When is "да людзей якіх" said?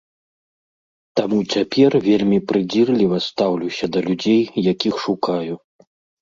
3.97-4.95